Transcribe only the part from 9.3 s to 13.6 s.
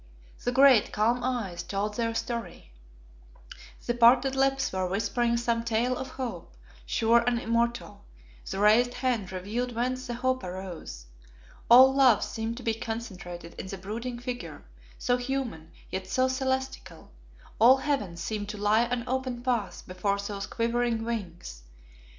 revealed whence that hope arose. All love seemed to be concentrated